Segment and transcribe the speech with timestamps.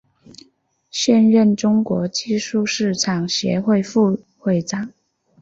[0.89, 4.91] 现任中国技术市场协会副会长。